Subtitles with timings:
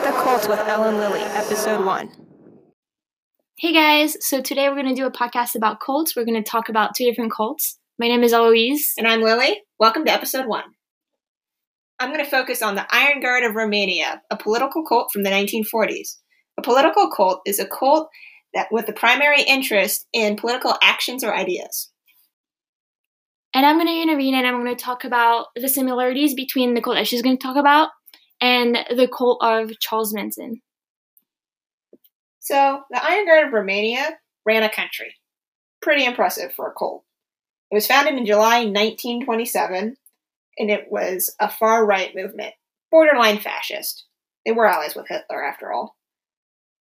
[0.00, 2.10] Talk the Cult with Elle and Lily, Episode 1.
[3.58, 6.16] Hey guys, so today we're going to do a podcast about cults.
[6.16, 7.78] We're going to talk about two different cults.
[7.98, 8.94] My name is Eloise.
[8.96, 9.60] And I'm Lily.
[9.78, 10.64] Welcome to episode one.
[11.98, 15.30] I'm going to focus on the Iron Guard of Romania, a political cult from the
[15.30, 16.16] 1940s.
[16.56, 18.08] A political cult is a cult
[18.54, 21.90] that with the primary interest in political actions or ideas.
[23.52, 26.80] And I'm going to intervene and I'm going to talk about the similarities between the
[26.80, 27.90] cult that she's going to talk about
[28.40, 30.62] and the cult of Charles Manson.
[32.40, 35.14] So, the Iron Guard of Romania ran a country.
[35.82, 37.04] Pretty impressive for a cult.
[37.70, 39.96] It was founded in July 1927,
[40.58, 42.54] and it was a far right movement,
[42.90, 44.04] borderline fascist.
[44.44, 45.96] They were allies with Hitler, after all.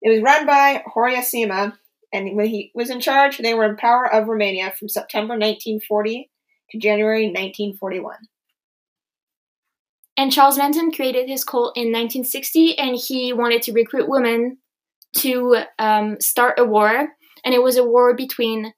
[0.00, 1.76] It was run by Horia Sima,
[2.12, 6.30] and when he was in charge, they were in power of Romania from September 1940
[6.70, 8.16] to January 1941.
[10.18, 14.58] And Charles Manson created his cult in 1960, and he wanted to recruit women
[15.18, 17.08] to um, start a war.
[17.44, 18.74] And it was a war between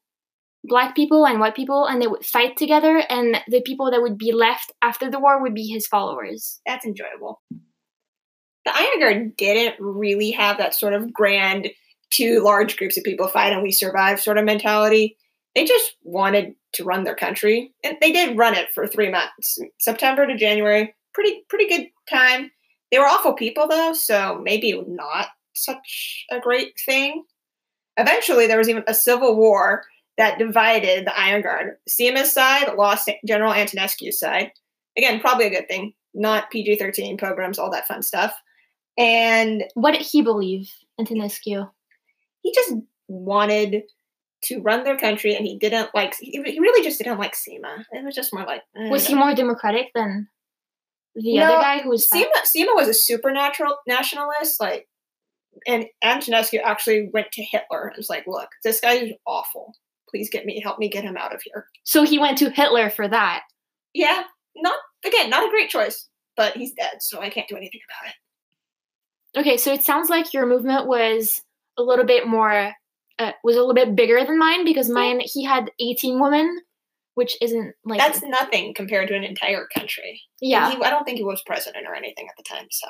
[0.63, 4.19] black people and white people and they would fight together and the people that would
[4.19, 6.61] be left after the war would be his followers.
[6.67, 7.41] That's enjoyable.
[8.67, 11.71] The iron guard didn't really have that sort of grand
[12.11, 15.17] two large groups of people fight and we survive sort of mentality.
[15.55, 19.59] They just wanted to run their country and they did run it for three months
[19.79, 22.51] september to january pretty pretty good time
[22.91, 27.25] they were awful people though so maybe not such a great thing
[27.97, 29.85] eventually there was even a civil war
[30.21, 31.77] that divided the Iron Guard.
[31.89, 34.53] Sima's side lost General Antonescu's side.
[34.99, 35.95] Again, probably a good thing.
[36.13, 38.35] Not PG 13 programs, all that fun stuff.
[38.99, 41.71] And what did he believe, Antonescu?
[42.43, 42.75] He just
[43.09, 43.85] wanted
[44.43, 47.85] to run their country and he didn't like, he really just didn't like Sima.
[47.91, 48.61] It was just more like.
[48.77, 50.29] Eh, was he more democratic than
[51.23, 52.09] the no, other guy who was.
[52.09, 54.61] Sima, Sima was a supernatural nationalist.
[54.61, 54.89] Like,
[55.67, 59.75] and Antonescu actually went to Hitler and was like, look, this guy is awful
[60.11, 62.91] please get me help me get him out of here so he went to hitler
[62.91, 63.43] for that
[63.95, 64.25] yeah
[64.57, 68.11] not again not a great choice but he's dead so i can't do anything about
[68.11, 71.43] it okay so it sounds like your movement was
[71.79, 72.73] a little bit more
[73.19, 76.61] uh, was a little bit bigger than mine because mine he had 18 women
[77.15, 80.23] which isn't like that's nothing compared to an entire country.
[80.41, 80.71] Yeah.
[80.71, 82.87] he, i don't think he was president or anything at the time so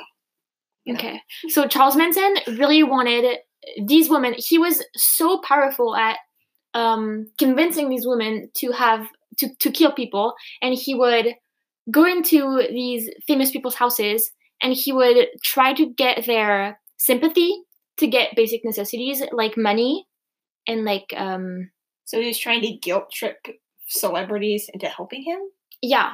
[0.86, 0.94] know.
[0.94, 1.20] okay.
[1.48, 3.38] So charles manson really wanted
[3.86, 6.19] these women he was so powerful at
[6.72, 11.34] um, convincing these women to have to, to kill people and he would
[11.91, 14.30] go into these famous people's houses
[14.62, 17.62] and he would try to get their sympathy
[17.97, 20.06] to get basic necessities like money
[20.66, 21.70] and like um
[22.04, 23.38] so he was trying to guilt trip
[23.90, 25.38] celebrities into helping him
[25.82, 26.12] yeah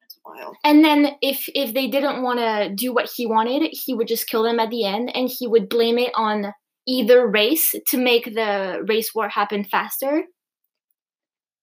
[0.00, 3.92] that's wild and then if if they didn't want to do what he wanted he
[3.94, 6.52] would just kill them at the end and he would blame it on
[6.86, 10.24] either race to make the race war happen faster.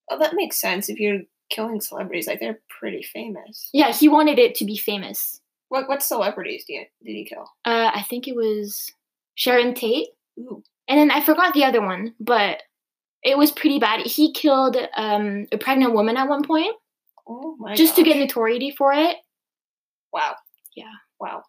[0.09, 2.27] Well, that makes sense if you're killing celebrities.
[2.27, 3.69] Like they're pretty famous.
[3.73, 5.41] Yeah, he wanted it to be famous.
[5.69, 7.45] What what celebrities did, did he kill?
[7.65, 8.89] Uh, I think it was
[9.35, 10.07] Sharon Tate.
[10.39, 10.63] Ooh.
[10.87, 12.63] And then I forgot the other one, but
[13.23, 14.05] it was pretty bad.
[14.05, 16.75] He killed um, a pregnant woman at one point.
[17.27, 17.75] Oh my!
[17.75, 18.03] Just gosh.
[18.05, 19.17] to get notoriety for it.
[20.13, 20.35] Wow.
[20.75, 20.85] Yeah.
[21.19, 21.43] Wow.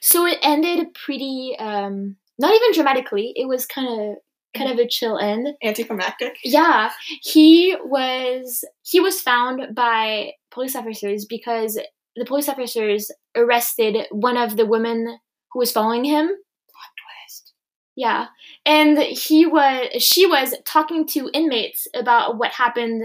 [0.00, 3.32] So it ended pretty, um, not even dramatically.
[3.36, 4.16] It was kind of
[4.56, 5.48] kind of a chill end.
[5.62, 6.36] Anticlimactic.
[6.44, 6.90] Yeah,
[7.22, 11.78] he was he was found by police officers because
[12.16, 15.18] the police officers arrested one of the women
[15.52, 16.30] who was following him.
[17.94, 18.26] Yeah,
[18.64, 23.04] and he was she was talking to inmates about what happened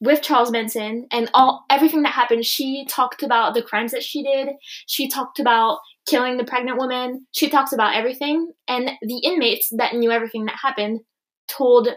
[0.00, 2.44] with Charles Manson and all everything that happened.
[2.44, 4.48] She talked about the crimes that she did.
[4.86, 5.78] She talked about
[6.08, 7.26] killing the pregnant woman.
[7.32, 8.52] She talks about everything.
[8.66, 11.00] And the inmates that knew everything that happened
[11.48, 11.88] told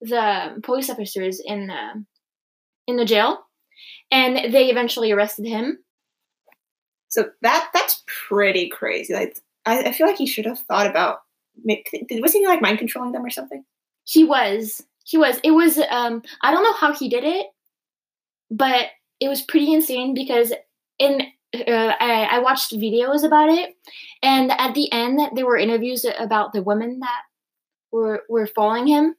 [0.00, 2.04] the police officers in the
[2.86, 3.40] in the jail,
[4.10, 5.78] and they eventually arrested him.
[7.08, 9.14] So that that's pretty crazy.
[9.14, 11.18] Like I, I feel like he should have thought about.
[11.64, 13.64] Was he like mind controlling them or something?
[14.04, 14.82] He was.
[15.04, 15.40] He was.
[15.42, 15.78] It was.
[15.90, 16.22] Um.
[16.42, 17.46] I don't know how he did it,
[18.50, 18.86] but
[19.20, 20.52] it was pretty insane because
[20.98, 21.22] in
[21.54, 23.74] uh, I, I watched videos about it,
[24.22, 27.22] and at the end there were interviews about the women that
[27.90, 29.14] were were following him,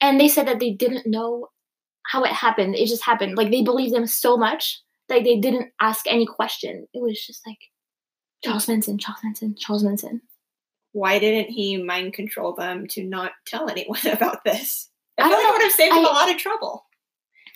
[0.00, 1.48] and they said that they didn't know
[2.06, 2.74] how it happened.
[2.74, 3.36] It just happened.
[3.36, 6.86] Like they believed him so much that they didn't ask any question.
[6.92, 7.58] It was just like
[8.44, 10.20] Charles Manson, Charles Manson, Charles Manson.
[10.92, 14.88] Why didn't he mind control them to not tell anyone about this?
[15.18, 16.86] I, I feel like it would have saved him a lot of trouble.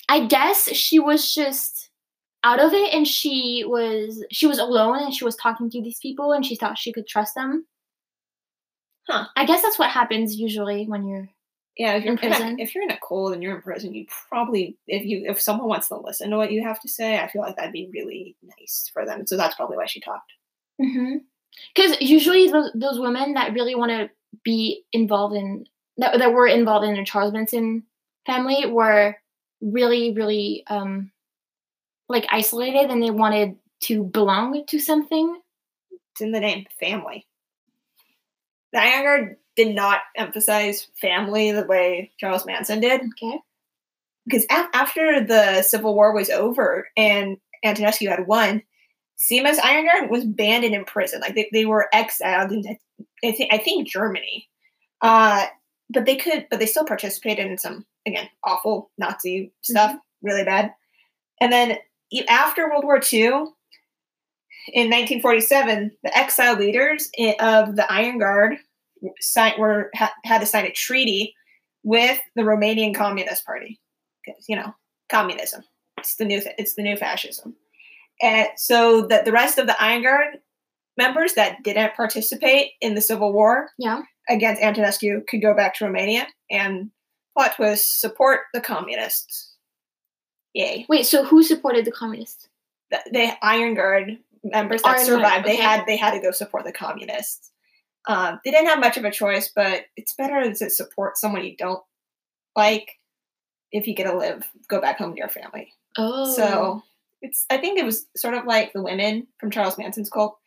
[0.09, 1.91] I guess she was just
[2.45, 5.99] out of it and she was she was alone and she was talking to these
[5.99, 7.67] people and she thought she could trust them.
[9.09, 9.27] Huh.
[9.37, 11.29] I guess that's what happens usually when you're
[11.79, 12.59] Yeah, if you're In in, a, prison?
[12.61, 15.69] if you're in a cold and you're in prison, you probably if you if someone
[15.69, 18.37] wants to listen to what you have to say, I feel like that'd be really
[18.43, 19.27] nice for them.
[19.27, 20.33] So that's probably why she talked.
[20.81, 21.17] Mm-hmm.
[21.75, 24.11] Because usually those, those women that really want to
[24.43, 25.67] be involved in
[25.99, 27.85] that, that were involved in the Charles Manson
[28.27, 29.17] family were
[29.61, 31.11] really really um
[32.09, 35.41] like isolated and they wanted to belong to something.
[36.13, 37.27] It's in the name, family.
[38.73, 43.01] The Iron did not emphasize family the way Charles Manson did.
[43.01, 43.39] Okay.
[44.27, 48.63] because af- after the Civil War was over and Antonescu had won,
[49.17, 51.23] Sima's Iron Guard was banned and imprisoned.
[51.23, 52.77] Like they, they were exiled into
[53.25, 54.49] I think I think Germany.
[55.01, 55.47] Uh,
[55.91, 60.73] but they could, but they still participated in some again awful Nazi stuff, really bad.
[61.41, 61.79] And then
[62.29, 63.47] after World War II,
[64.73, 68.57] in 1947, the exile leaders of the Iron Guard
[69.21, 71.35] signed, were ha- had to sign a treaty
[71.83, 73.79] with the Romanian Communist Party
[74.25, 74.75] because you know
[75.11, 75.63] communism
[75.99, 77.55] it's the new it's the new fascism
[78.23, 80.39] and so that the rest of the iron guard
[80.97, 84.03] members that didn't participate in the civil war Yeah.
[84.29, 86.91] against antonescu could go back to romania and
[87.37, 89.55] plot twist support the communists
[90.55, 92.49] yay Wait, so who supported the communists?
[92.91, 95.63] the, the iron guard members that Iron Guard, survived they okay.
[95.63, 97.51] had they had to go support the communists
[98.07, 101.57] um, they didn't have much of a choice but it's better to support someone you
[101.57, 101.83] don't
[102.55, 102.91] like
[103.73, 106.31] if you get to live go back home to your family Oh.
[106.35, 106.83] so
[107.25, 110.39] it's I think it was sort of like the women from Charles Manson's cult.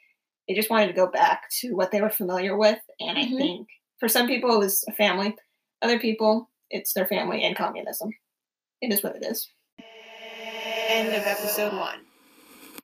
[0.47, 2.79] They just wanted to go back to what they were familiar with.
[2.99, 3.33] And Mhm.
[3.35, 3.67] I think
[3.99, 5.35] for some people it was a family.
[5.81, 8.11] Other people it's their family and communism.
[8.81, 9.49] It is what it is.
[10.89, 12.06] End of episode one.